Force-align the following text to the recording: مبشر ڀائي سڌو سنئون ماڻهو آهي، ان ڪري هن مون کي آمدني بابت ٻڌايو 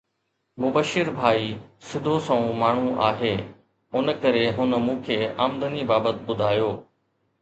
مبشر 0.61 1.07
ڀائي 1.19 1.49
سڌو 1.89 2.15
سنئون 2.27 2.57
ماڻهو 2.61 2.89
آهي، 3.09 3.35
ان 3.97 4.13
ڪري 4.23 4.43
هن 4.57 4.77
مون 4.87 4.99
کي 5.09 5.19
آمدني 5.47 5.83
بابت 5.93 6.25
ٻڌايو 6.31 6.69